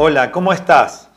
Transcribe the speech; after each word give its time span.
Hola, 0.00 0.30
¿cómo 0.30 0.52
estás? 0.52 1.08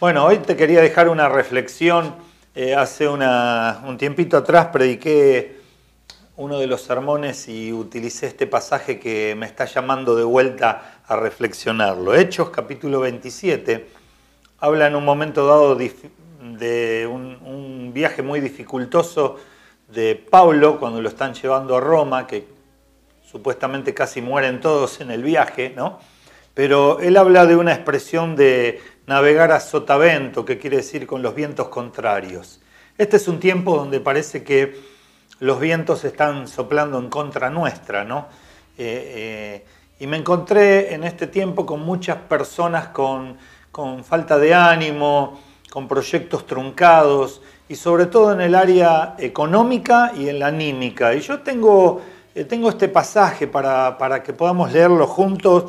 Bueno, 0.00 0.24
hoy 0.24 0.38
te 0.38 0.56
quería 0.56 0.80
dejar 0.80 1.08
una 1.08 1.28
reflexión. 1.28 2.16
Eh, 2.56 2.74
hace 2.74 3.06
un 3.06 3.96
tiempito 3.96 4.36
atrás 4.36 4.70
prediqué 4.72 5.60
uno 6.34 6.58
de 6.58 6.66
los 6.66 6.82
sermones 6.82 7.46
y 7.46 7.72
utilicé 7.72 8.26
este 8.26 8.48
pasaje 8.48 8.98
que 8.98 9.36
me 9.36 9.46
está 9.46 9.66
llamando 9.66 10.16
de 10.16 10.24
vuelta 10.24 10.98
a 11.06 11.14
reflexionarlo. 11.14 12.12
Hechos 12.16 12.50
capítulo 12.50 12.98
27 12.98 13.88
habla 14.58 14.88
en 14.88 14.96
un 14.96 15.04
momento 15.04 15.46
dado 15.46 15.76
de 15.76 17.08
un, 17.08 17.38
un 17.40 17.92
viaje 17.94 18.22
muy 18.22 18.40
dificultoso 18.40 19.38
de 19.86 20.16
Pablo 20.16 20.80
cuando 20.80 21.00
lo 21.00 21.08
están 21.08 21.34
llevando 21.34 21.76
a 21.76 21.80
Roma, 21.80 22.26
que 22.26 22.48
supuestamente 23.30 23.94
casi 23.94 24.20
mueren 24.20 24.60
todos 24.60 25.00
en 25.00 25.12
el 25.12 25.22
viaje, 25.22 25.72
¿no? 25.76 26.00
Pero 26.54 27.00
él 27.00 27.16
habla 27.16 27.46
de 27.46 27.56
una 27.56 27.74
expresión 27.74 28.36
de 28.36 28.80
navegar 29.06 29.52
a 29.52 29.60
sotavento, 29.60 30.44
que 30.44 30.58
quiere 30.58 30.78
decir 30.78 31.06
con 31.06 31.20
los 31.20 31.34
vientos 31.34 31.68
contrarios. 31.68 32.60
Este 32.96 33.16
es 33.16 33.26
un 33.26 33.40
tiempo 33.40 33.76
donde 33.76 34.00
parece 34.00 34.44
que 34.44 34.78
los 35.40 35.58
vientos 35.58 36.04
están 36.04 36.46
soplando 36.46 36.98
en 36.98 37.10
contra 37.10 37.50
nuestra, 37.50 38.04
¿no? 38.04 38.28
Eh, 38.78 39.12
eh, 39.16 39.64
y 39.98 40.06
me 40.06 40.16
encontré 40.16 40.94
en 40.94 41.04
este 41.04 41.26
tiempo 41.26 41.66
con 41.66 41.80
muchas 41.80 42.16
personas 42.16 42.88
con, 42.88 43.36
falta 44.04 44.38
de 44.38 44.54
ánimo, 44.54 45.40
con 45.70 45.88
proyectos 45.88 46.46
truncados 46.46 47.42
y 47.68 47.74
sobre 47.74 48.06
todo 48.06 48.32
en 48.32 48.40
el 48.40 48.54
área 48.54 49.16
económica 49.18 50.12
y 50.16 50.28
en 50.28 50.38
la 50.38 50.48
anímica. 50.48 51.14
Y 51.14 51.20
yo 51.20 51.40
tengo, 51.40 52.00
eh, 52.34 52.44
tengo 52.44 52.68
este 52.68 52.88
pasaje 52.88 53.48
para, 53.48 53.98
para 53.98 54.22
que 54.22 54.32
podamos 54.32 54.72
leerlo 54.72 55.06
juntos 55.06 55.64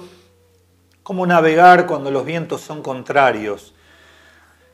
cómo 1.05 1.27
navegar 1.27 1.85
cuando 1.85 2.09
los 2.09 2.25
vientos 2.25 2.61
son 2.61 2.81
contrarios, 2.81 3.75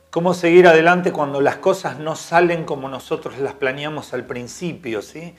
cómo 0.08 0.32
seguir 0.32 0.66
adelante 0.66 1.12
cuando 1.12 1.42
las 1.42 1.56
cosas 1.56 1.98
no 1.98 2.16
salen 2.16 2.64
como 2.64 2.88
nosotros 2.88 3.38
las 3.38 3.52
planeamos 3.52 4.14
al 4.14 4.24
principio, 4.24 5.02
¿sí? 5.02 5.34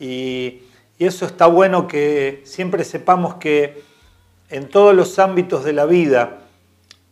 Y, 0.00 0.62
eso 0.98 1.26
está 1.26 1.46
bueno 1.46 1.86
que 1.86 2.40
siempre 2.44 2.82
sepamos 2.82 3.34
que 3.34 3.84
en 4.48 4.68
todos 4.68 4.96
los 4.96 5.20
ámbitos 5.20 5.62
de 5.62 5.72
la 5.72 5.84
vida 5.84 6.38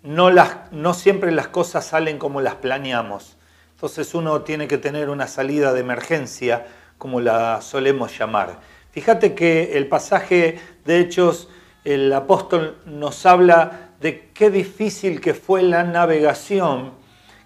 no, 0.03 0.31
las, 0.31 0.73
no 0.73 0.93
siempre 0.93 1.31
las 1.31 1.47
cosas 1.47 1.87
salen 1.87 2.19
como 2.19 2.41
las 2.41 2.57
planeamos. 2.57 3.37
Entonces 3.75 4.13
uno 4.15 4.41
tiene 4.43 4.67
que 4.67 4.79
tener 4.79 5.09
una 5.09 5.29
salida 5.29 5.73
de 5.73 5.81
emergencia, 5.81 6.67
como 6.99 7.21
la 7.21 7.61
solemos 7.61 8.19
llamar. 8.19 8.59
Fíjate 8.91 9.37
que 9.37 9.77
el 9.77 9.87
pasaje 9.87 10.59
de 10.85 10.99
Hechos 10.99 11.49
el 11.87 12.13
apóstol 12.13 12.79
nos 12.85 13.25
habla 13.27 13.91
de 14.01 14.31
qué 14.35 14.51
difícil 14.51 15.21
que 15.21 15.35
fue 15.35 15.63
la 15.63 15.85
navegación, 15.85 16.91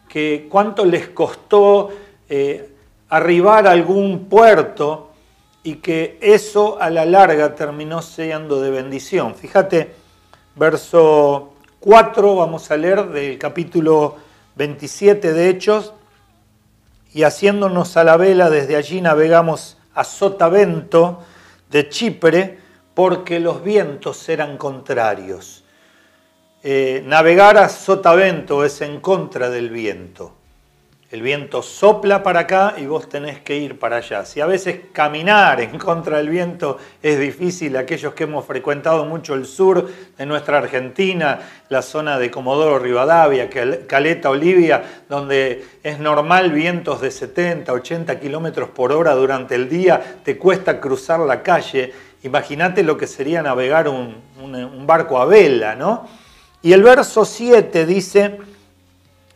que 0.08 0.48
cuánto 0.50 0.86
les 0.86 1.08
costó 1.08 1.90
eh, 2.26 2.74
arribar 3.10 3.66
a 3.66 3.72
algún 3.72 4.30
puerto 4.30 5.10
y 5.62 5.76
que 5.76 6.18
eso 6.22 6.80
a 6.80 6.88
la 6.88 7.04
larga 7.04 7.54
terminó 7.54 8.00
siendo 8.00 8.62
de 8.62 8.70
bendición. 8.70 9.34
Fíjate, 9.34 9.94
verso 10.56 11.52
4, 11.80 12.36
vamos 12.36 12.70
a 12.70 12.78
leer 12.78 13.08
del 13.08 13.36
capítulo 13.38 14.16
27 14.56 15.34
de 15.34 15.50
Hechos, 15.50 15.92
y 17.12 17.24
haciéndonos 17.24 17.98
a 17.98 18.04
la 18.04 18.16
vela 18.16 18.48
desde 18.48 18.76
allí 18.76 19.02
navegamos 19.02 19.76
a 19.94 20.04
Sotavento 20.04 21.20
de 21.70 21.90
Chipre, 21.90 22.59
porque 22.94 23.40
los 23.40 23.62
vientos 23.62 24.28
eran 24.28 24.56
contrarios. 24.56 25.64
Eh, 26.62 27.02
navegar 27.06 27.56
a 27.56 27.68
sotavento 27.68 28.64
es 28.64 28.80
en 28.82 29.00
contra 29.00 29.48
del 29.48 29.70
viento. 29.70 30.34
El 31.10 31.22
viento 31.22 31.60
sopla 31.60 32.22
para 32.22 32.40
acá 32.40 32.74
y 32.78 32.86
vos 32.86 33.08
tenés 33.08 33.40
que 33.40 33.56
ir 33.56 33.80
para 33.80 33.96
allá. 33.96 34.24
Si 34.24 34.40
a 34.40 34.46
veces 34.46 34.78
caminar 34.92 35.60
en 35.60 35.76
contra 35.76 36.18
del 36.18 36.28
viento 36.28 36.78
es 37.02 37.18
difícil, 37.18 37.76
aquellos 37.76 38.14
que 38.14 38.24
hemos 38.24 38.44
frecuentado 38.44 39.04
mucho 39.06 39.34
el 39.34 39.44
sur 39.44 39.90
de 40.16 40.26
nuestra 40.26 40.58
Argentina, 40.58 41.40
la 41.68 41.82
zona 41.82 42.16
de 42.16 42.30
Comodoro 42.30 42.78
Rivadavia, 42.78 43.50
Caleta 43.88 44.30
Olivia, 44.30 44.84
donde 45.08 45.64
es 45.82 45.98
normal 45.98 46.52
vientos 46.52 47.00
de 47.00 47.10
70, 47.10 47.72
80 47.72 48.20
kilómetros 48.20 48.68
por 48.68 48.92
hora 48.92 49.14
durante 49.14 49.56
el 49.56 49.68
día, 49.68 50.20
te 50.22 50.38
cuesta 50.38 50.78
cruzar 50.78 51.18
la 51.18 51.42
calle 51.42 51.92
Imagínate 52.22 52.82
lo 52.82 52.98
que 52.98 53.06
sería 53.06 53.42
navegar 53.42 53.88
un, 53.88 54.20
barco 54.86 55.18
a 55.18 55.24
vela, 55.24 55.74
¿no? 55.74 56.06
Y 56.62 56.72
el 56.72 56.82
verso 56.82 57.24
7 57.24 57.86
dice, 57.86 58.38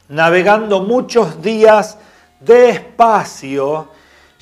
navegando 0.09 0.81
muchos 0.81 1.41
días 1.41 1.97
despacio, 2.41 3.89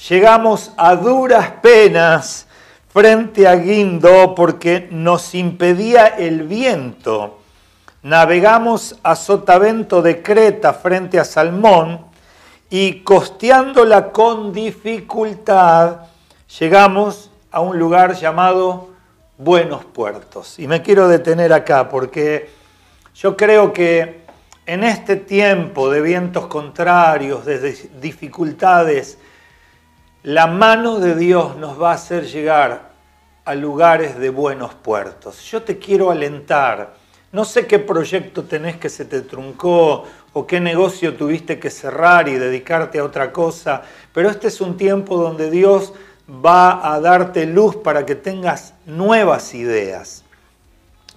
llegamos 0.09 0.73
a 0.77 0.97
duras 0.97 1.53
penas 1.63 2.49
frente 2.89 3.47
a 3.47 3.55
Guindo 3.55 4.35
porque 4.35 4.89
nos 4.91 5.35
impedía 5.35 6.07
el 6.07 6.43
viento. 6.43 7.39
Navegamos 8.03 8.99
a 9.05 9.15
Sotavento 9.15 10.03
de 10.03 10.21
Creta 10.21 10.75
frente 10.75 11.21
a 11.21 11.25
Salmón 11.25 12.07
y 12.69 13.01
costeándola 13.03 14.11
con 14.11 14.53
dificultad, 14.53 15.99
llegamos 16.59 17.32
a 17.53 17.61
un 17.61 17.79
lugar 17.79 18.15
llamado 18.15 18.89
Buenos 19.37 19.85
Puertos. 19.85 20.59
Y 20.59 20.67
me 20.67 20.81
quiero 20.81 21.07
detener 21.07 21.53
acá 21.53 21.91
porque 21.91 22.49
yo 23.15 23.37
creo 23.37 23.75
que 23.75 24.23
en 24.65 24.83
este 24.83 25.17
tiempo 25.17 25.91
de 25.91 26.01
vientos 26.01 26.47
contrarios, 26.47 27.45
de 27.45 27.91
dificultades, 28.01 29.19
la 30.23 30.47
mano 30.47 30.99
de 30.99 31.15
Dios 31.15 31.57
nos 31.57 31.81
va 31.81 31.91
a 31.91 31.95
hacer 31.95 32.25
llegar 32.25 32.93
a 33.45 33.55
lugares 33.55 34.19
de 34.19 34.31
buenos 34.31 34.73
puertos. 34.75 35.43
Yo 35.43 35.63
te 35.63 35.79
quiero 35.79 36.11
alentar. 36.11 36.95
No 37.33 37.45
sé 37.45 37.67
qué 37.67 37.79
proyecto 37.79 38.45
tenés 38.45 38.77
que 38.77 38.89
se 38.89 39.05
te 39.05 39.21
truncó 39.21 40.05
o 40.33 40.47
qué 40.47 40.59
negocio 40.61 41.15
tuviste 41.17 41.59
que 41.59 41.69
cerrar 41.69 42.29
y 42.29 42.35
dedicarte 42.35 42.99
a 42.99 43.05
otra 43.05 43.33
cosa, 43.33 43.83
pero 44.15 44.31
este 44.31 44.49
es 44.49 44.61
un 44.63 44.79
tiempo 44.79 45.19
donde 45.19 45.51
Dios 45.51 45.93
va 46.29 46.95
a 46.95 47.01
darte 47.01 47.47
luz 47.47 47.77
para 47.77 48.07
que 48.07 48.15
tengas 48.15 48.75
nuevas 48.87 49.55
ideas, 49.55 50.25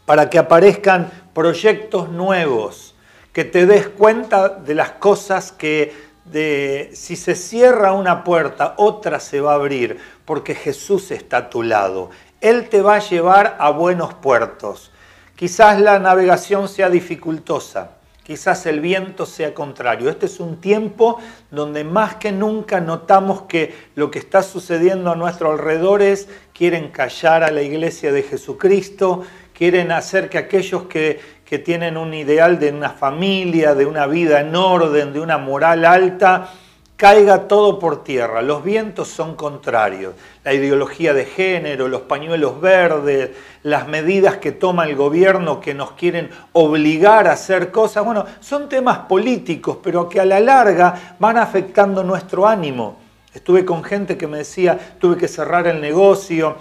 para 0.05 0.29
que 0.29 0.39
aparezcan 0.39 1.11
proyectos 1.33 2.09
nuevos, 2.09 2.95
que 3.33 3.43
te 3.43 3.65
des 3.65 3.87
cuenta 3.87 4.49
de 4.49 4.75
las 4.75 4.91
cosas 4.91 5.51
que 5.51 5.93
de, 6.25 6.89
si 6.93 7.15
se 7.15 7.35
cierra 7.35 7.93
una 7.93 8.23
puerta, 8.23 8.73
otra 8.77 9.19
se 9.19 9.41
va 9.41 9.51
a 9.51 9.55
abrir, 9.55 9.99
porque 10.25 10.55
Jesús 10.55 11.11
está 11.11 11.37
a 11.37 11.49
tu 11.49 11.61
lado. 11.61 12.09
Él 12.41 12.69
te 12.69 12.81
va 12.81 12.95
a 12.95 12.99
llevar 12.99 13.57
a 13.59 13.69
buenos 13.69 14.13
puertos. 14.13 14.91
Quizás 15.35 15.79
la 15.81 15.99
navegación 15.99 16.67
sea 16.67 16.89
dificultosa, 16.89 17.94
quizás 18.25 18.65
el 18.65 18.79
viento 18.79 19.27
sea 19.27 19.53
contrario. 19.53 20.09
Este 20.09 20.25
es 20.25 20.39
un 20.39 20.59
tiempo 20.59 21.19
donde 21.51 21.83
más 21.83 22.15
que 22.15 22.31
nunca 22.31 22.81
notamos 22.81 23.43
que 23.43 23.75
lo 23.93 24.09
que 24.09 24.17
está 24.17 24.41
sucediendo 24.41 25.11
a 25.11 25.15
nuestro 25.15 25.51
alrededor 25.51 26.01
es 26.01 26.27
quieren 26.51 26.89
callar 26.89 27.43
a 27.43 27.51
la 27.51 27.61
iglesia 27.61 28.11
de 28.11 28.23
Jesucristo, 28.23 29.21
quieren 29.53 29.91
hacer 29.91 30.29
que 30.29 30.39
aquellos 30.39 30.85
que, 30.85 31.19
que 31.45 31.59
tienen 31.59 31.97
un 31.97 32.15
ideal 32.15 32.57
de 32.57 32.71
una 32.71 32.89
familia, 32.89 33.75
de 33.75 33.85
una 33.85 34.07
vida 34.07 34.39
en 34.39 34.55
orden, 34.55 35.13
de 35.13 35.19
una 35.19 35.37
moral 35.37 35.85
alta, 35.85 36.51
caiga 36.95 37.47
todo 37.47 37.77
por 37.79 38.03
tierra. 38.03 38.41
Los 38.41 38.63
vientos 38.63 39.09
son 39.09 39.35
contrarios. 39.35 40.13
La 40.43 40.53
ideología 40.53 41.13
de 41.13 41.25
género, 41.25 41.87
los 41.87 42.01
pañuelos 42.01 42.61
verdes, 42.61 43.31
las 43.63 43.87
medidas 43.87 44.37
que 44.37 44.51
toma 44.51 44.85
el 44.85 44.95
gobierno 44.95 45.59
que 45.59 45.73
nos 45.73 45.91
quieren 45.91 46.29
obligar 46.53 47.27
a 47.27 47.33
hacer 47.33 47.71
cosas, 47.71 48.05
bueno, 48.05 48.25
son 48.39 48.69
temas 48.69 48.99
políticos, 48.99 49.77
pero 49.83 50.07
que 50.07 50.21
a 50.21 50.25
la 50.25 50.39
larga 50.39 51.15
van 51.19 51.37
afectando 51.37 52.03
nuestro 52.03 52.47
ánimo. 52.47 52.97
Estuve 53.33 53.65
con 53.65 53.83
gente 53.83 54.17
que 54.17 54.27
me 54.27 54.37
decía, 54.37 54.95
tuve 54.99 55.17
que 55.17 55.27
cerrar 55.27 55.67
el 55.67 55.81
negocio. 55.81 56.55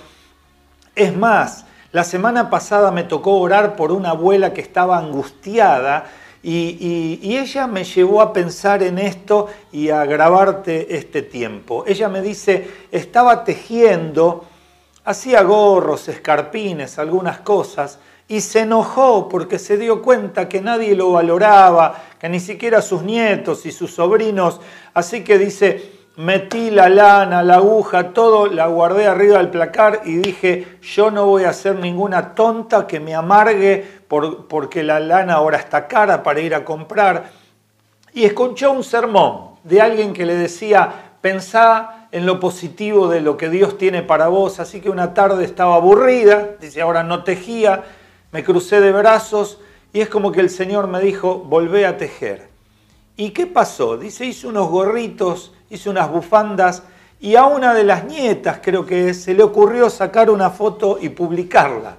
Es 0.97 1.17
más, 1.17 1.67
La 1.95 2.03
semana 2.03 2.51
pasada 2.51 2.91
me 2.91 3.05
tocó 3.05 3.39
orar 3.39 3.77
por 3.77 3.93
una 3.93 4.11
abuela 4.11 4.53
que 4.53 4.61
estaba 4.61 4.99
angustiada 4.99 6.07
y, 6.45 7.37
ella 7.39 7.67
me 7.67 7.85
llevó 7.85 8.21
a 8.21 8.33
pensar 8.33 8.83
en 8.83 8.99
esto 8.99 9.49
y 9.73 9.89
a 9.89 10.05
grabarte 10.05 10.97
este 10.97 11.23
tiempo. 11.23 11.85
Ella 11.87 12.09
me 12.09 12.21
dice, 12.21 12.69
estaba 12.93 13.45
tejiendo, 13.45 14.45
hacía 15.05 15.43
gorros, 15.43 16.09
escarpines, 16.09 16.99
algunas 16.99 17.39
cosas, 17.39 17.99
y 18.29 18.41
se 18.41 18.61
enojó 18.61 19.29
porque 19.29 19.59
se 19.59 19.79
dio 19.79 20.03
cuenta 20.03 20.49
que 20.49 20.61
nadie 20.61 20.95
lo 20.95 21.13
valoraba, 21.13 22.03
que 22.19 22.29
ni 22.29 22.41
siquiera 22.41 22.83
sus 22.83 23.03
nietos 23.03 23.65
y 23.65 23.73
sus 23.73 23.95
sobrinos. 23.95 24.61
Así 24.93 25.25
que 25.25 25.39
dice, 25.39 25.93
metí 26.17 26.71
la 26.71 26.89
lana, 26.89 27.43
la 27.43 27.57
aguja, 27.57 28.13
todo, 28.13 28.47
la 28.47 28.67
guardé 28.67 29.07
arriba 29.07 29.39
del 29.39 29.49
placar 29.49 30.03
y 30.05 30.17
dije, 30.17 30.79
yo 30.83 31.11
no 31.11 31.27
voy 31.27 31.45
a 31.45 31.53
ser 31.53 31.77
ninguna 31.77 32.35
tonta 32.35 32.87
que 32.87 33.01
me 33.01 33.15
amargue 33.15 34.04
porque 34.49 34.83
la 34.83 35.01
lana 35.01 35.35
ahora 35.35 35.59
está 35.59 35.87
cara 35.87 36.23
para 36.23 36.41
ir 36.41 36.55
a 36.55 36.65
comprar. 36.65 37.31
Y 38.13 38.25
escuchó 38.25 38.73
un 38.73 38.85
sermón 38.85 39.57
de 39.65 39.81
alguien 39.81 40.13
que 40.13 40.27
le 40.27 40.35
decía, 40.35 41.17
pensá 41.21 42.09
en 42.13 42.27
lo 42.27 42.39
positivo 42.39 43.09
de 43.09 43.21
lo 43.21 43.37
que 43.37 43.49
Dios 43.49 43.79
tiene 43.79 44.03
para 44.03 44.29
vos. 44.29 44.61
Así 44.61 44.81
que 44.81 44.91
una 44.91 45.15
tarde 45.15 45.45
estaba 45.45 45.77
aburrida, 45.77 46.51
dice, 46.61 46.81
ahora 46.81 47.03
no 47.03 47.25
tejía, 47.25 47.85
me 48.31 48.45
crucé 48.45 48.81
de 48.81 48.93
brazos 48.93 49.59
y 49.93 50.01
es 50.01 50.09
como 50.09 50.33
que 50.33 50.41
el 50.41 50.51
Señor 50.51 50.87
me 50.87 51.01
dijo, 51.01 51.39
volvé 51.39 51.87
a 51.87 51.97
tejer. 51.97 52.49
¿Y 53.17 53.31
qué 53.31 53.47
pasó? 53.47 53.97
Dice, 53.97 54.25
hice 54.25 54.47
unos 54.47 54.69
gorritos 54.69 55.53
hice 55.75 55.91
unas 55.91 56.11
bufandas 56.11 56.83
y 57.21 57.37
a 57.37 57.45
una 57.45 57.75
de 57.75 57.85
las 57.85 58.05
nietas, 58.05 58.61
creo 58.63 58.85
que 58.85 59.15
se 59.15 59.35
le 59.35 59.43
ocurrió 59.43 59.89
sacar 59.89 60.31
una 60.31 60.51
foto 60.51 60.99
y 61.01 61.09
publicarla. 61.09 61.97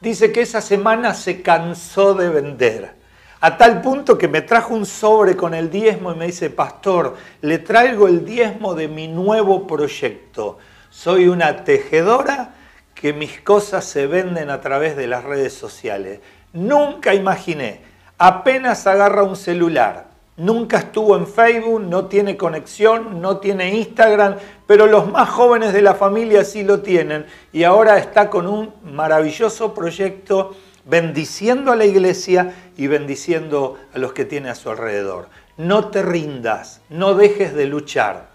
Dice 0.00 0.32
que 0.32 0.42
esa 0.42 0.60
semana 0.60 1.14
se 1.14 1.42
cansó 1.42 2.14
de 2.14 2.30
vender, 2.30 2.94
a 3.40 3.56
tal 3.56 3.80
punto 3.80 4.18
que 4.18 4.28
me 4.28 4.42
trajo 4.42 4.74
un 4.74 4.84
sobre 4.84 5.34
con 5.34 5.54
el 5.54 5.70
diezmo 5.70 6.12
y 6.12 6.16
me 6.16 6.26
dice, 6.26 6.50
pastor, 6.50 7.16
le 7.40 7.58
traigo 7.58 8.06
el 8.06 8.24
diezmo 8.24 8.74
de 8.74 8.88
mi 8.88 9.08
nuevo 9.08 9.66
proyecto. 9.66 10.58
Soy 10.90 11.28
una 11.28 11.64
tejedora 11.64 12.54
que 12.94 13.14
mis 13.14 13.40
cosas 13.40 13.86
se 13.86 14.06
venden 14.06 14.50
a 14.50 14.60
través 14.60 14.94
de 14.96 15.06
las 15.06 15.24
redes 15.24 15.54
sociales. 15.54 16.20
Nunca 16.52 17.14
imaginé, 17.14 17.80
apenas 18.18 18.86
agarra 18.86 19.22
un 19.22 19.36
celular, 19.36 20.09
nunca 20.36 20.78
estuvo 20.78 21.16
en 21.16 21.26
Facebook, 21.26 21.80
no 21.82 22.06
tiene 22.06 22.36
conexión, 22.36 23.20
no 23.20 23.38
tiene 23.38 23.74
Instagram, 23.74 24.36
pero 24.66 24.86
los 24.86 25.10
más 25.10 25.28
jóvenes 25.28 25.72
de 25.72 25.82
la 25.82 25.94
familia 25.94 26.44
sí 26.44 26.62
lo 26.62 26.80
tienen 26.80 27.26
y 27.52 27.64
ahora 27.64 27.98
está 27.98 28.30
con 28.30 28.46
un 28.46 28.72
maravilloso 28.82 29.74
proyecto 29.74 30.56
bendiciendo 30.84 31.72
a 31.72 31.76
la 31.76 31.84
iglesia 31.84 32.54
y 32.76 32.86
bendiciendo 32.86 33.78
a 33.94 33.98
los 33.98 34.12
que 34.12 34.24
tiene 34.24 34.50
a 34.50 34.54
su 34.54 34.70
alrededor. 34.70 35.28
No 35.56 35.88
te 35.88 36.02
rindas, 36.02 36.80
no 36.88 37.14
dejes 37.14 37.54
de 37.54 37.66
luchar. 37.66 38.28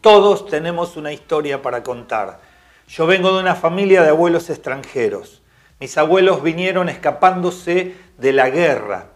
Todos 0.00 0.46
tenemos 0.46 0.96
una 0.96 1.12
historia 1.12 1.62
para 1.62 1.82
contar. 1.82 2.40
Yo 2.88 3.06
vengo 3.06 3.32
de 3.32 3.40
una 3.40 3.54
familia 3.54 4.02
de 4.02 4.10
abuelos 4.10 4.50
extranjeros. 4.50 5.42
Mis 5.80 5.98
abuelos 5.98 6.42
vinieron 6.42 6.88
escapándose 6.88 7.96
de 8.16 8.32
la 8.32 8.48
guerra, 8.48 9.08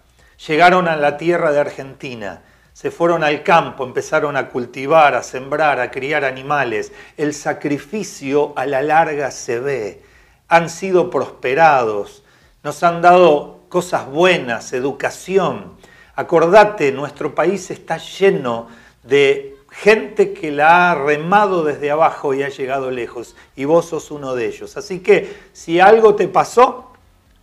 Llegaron 0.47 0.89
a 0.89 0.97
la 0.97 1.19
tierra 1.19 1.53
de 1.53 1.61
Argentina, 1.61 2.43
se 2.73 2.91
fueron 2.91 3.25
al 3.25 3.43
campo, 3.43 3.85
empezaron 3.85 4.39
a 4.39 4.49
cultivar, 4.49 5.15
a 5.15 5.23
sembrar, 5.23 5.81
a 5.81 5.91
criar 5.91 6.25
animales. 6.25 6.93
El 7.19 7.35
sacrificio 7.35 8.55
a 8.57 8.65
la 8.65 8.81
larga 8.81 9.31
se 9.33 9.61
ve. 9.61 10.03
Han 10.49 10.71
sido 10.71 11.11
prosperados, 11.11 12.25
nos 12.63 12.83
han 12.83 13.03
dado 13.03 13.61
cosas 13.69 14.07
buenas, 14.07 14.73
educación. 14.73 15.75
Acordate, 16.15 16.91
nuestro 16.91 17.35
país 17.35 17.71
está 17.71 17.99
lleno 17.99 18.69
de 19.03 19.59
gente 19.71 20.33
que 20.33 20.51
la 20.51 20.91
ha 20.91 20.95
remado 20.95 21.65
desde 21.65 21.91
abajo 21.91 22.33
y 22.33 22.43
ha 22.43 22.49
llegado 22.49 22.91
lejos, 22.91 23.37
y 23.57 23.67
vos 23.67 23.87
sos 23.87 24.11
uno 24.11 24.35
de 24.35 24.47
ellos. 24.47 24.79
Así 24.79 25.01
que 25.01 25.37
si 25.53 25.81
algo 25.81 26.15
te 26.15 26.29
pasó, 26.29 26.93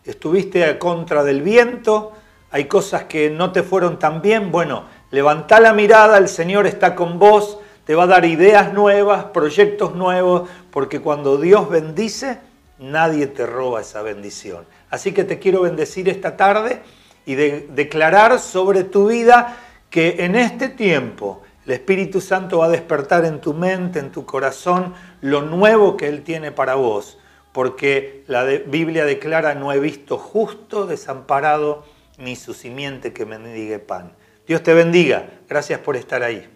estuviste 0.03 0.65
a 0.65 0.79
contra 0.79 1.23
del 1.23 1.43
viento, 1.43 2.13
hay 2.51 2.65
cosas 2.65 3.03
que 3.03 3.29
no 3.29 3.51
te 3.51 3.63
fueron 3.63 3.99
tan 3.99 4.21
bien, 4.21 4.51
bueno, 4.51 4.85
levanta 5.11 5.59
la 5.59 5.73
mirada, 5.73 6.17
el 6.17 6.29
Señor 6.29 6.65
está 6.65 6.95
con 6.95 7.19
vos, 7.19 7.59
te 7.85 7.95
va 7.95 8.03
a 8.03 8.07
dar 8.07 8.25
ideas 8.25 8.73
nuevas, 8.73 9.25
proyectos 9.25 9.95
nuevos, 9.95 10.49
porque 10.71 11.01
cuando 11.01 11.37
Dios 11.37 11.69
bendice, 11.69 12.39
nadie 12.79 13.27
te 13.27 13.45
roba 13.45 13.81
esa 13.81 14.01
bendición. 14.01 14.65
Así 14.89 15.13
que 15.13 15.23
te 15.23 15.39
quiero 15.39 15.61
bendecir 15.61 16.09
esta 16.09 16.37
tarde 16.37 16.81
y 17.25 17.35
declarar 17.35 18.39
sobre 18.39 18.83
tu 18.83 19.07
vida 19.07 19.57
que 19.89 20.17
en 20.19 20.35
este 20.35 20.69
tiempo 20.69 21.41
el 21.65 21.73
Espíritu 21.73 22.21
Santo 22.21 22.59
va 22.59 22.67
a 22.67 22.69
despertar 22.69 23.25
en 23.25 23.41
tu 23.41 23.53
mente, 23.53 23.99
en 23.99 24.11
tu 24.11 24.25
corazón, 24.25 24.93
lo 25.19 25.41
nuevo 25.41 25.97
que 25.97 26.07
Él 26.07 26.23
tiene 26.23 26.53
para 26.53 26.75
vos, 26.75 27.17
porque 27.51 28.23
la 28.27 28.45
Biblia 28.45 29.03
declara, 29.03 29.53
no 29.53 29.73
he 29.73 29.79
visto 29.79 30.17
justo 30.17 30.87
desamparado 30.87 31.83
ni 32.17 32.35
su 32.35 32.53
simiente 32.53 33.13
que 33.13 33.25
mendigue 33.25 33.79
pan. 33.79 34.13
Dios 34.47 34.63
te 34.63 34.73
bendiga. 34.73 35.29
Gracias 35.47 35.79
por 35.79 35.95
estar 35.95 36.23
ahí. 36.23 36.47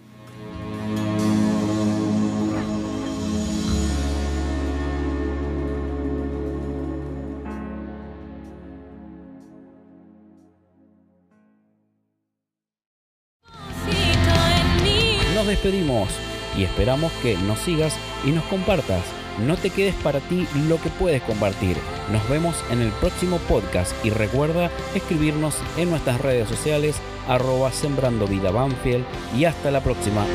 Nos 15.36 15.48
despedimos 15.48 16.10
y 16.56 16.64
esperamos 16.64 17.12
que 17.24 17.36
nos 17.36 17.60
sigas 17.60 17.96
y 18.24 18.32
nos 18.32 18.44
compartas 18.46 19.04
no 19.40 19.58
te 19.58 19.70
quedes 19.70 19.96
para 19.96 20.20
ti 20.20 20.48
lo 20.68 20.80
que 20.82 20.90
puedes 20.90 21.22
compartir. 21.24 21.78
Nos 22.12 22.28
vemos 22.28 22.56
en 22.70 22.82
el 22.82 22.92
próximo 22.92 23.38
podcast 23.48 23.94
y 24.04 24.10
recuerda 24.10 24.70
escribirnos 24.94 25.56
en 25.78 25.90
nuestras 25.90 26.20
redes 26.20 26.50
sociales 26.50 26.98
arroba 27.28 27.72
sembrando 27.72 28.28
vida 28.28 28.52
y 29.38 29.46
hasta 29.46 29.72
la 29.72 29.82
próxima. 29.82 30.26